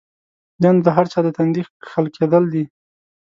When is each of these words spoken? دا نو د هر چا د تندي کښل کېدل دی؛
دا 0.61 0.69
نو 0.75 0.79
د 0.85 0.87
هر 0.95 1.05
چا 1.11 1.19
د 1.23 1.29
تندي 1.37 1.61
کښل 1.83 2.05
کېدل 2.15 2.43
دی؛ 2.53 2.63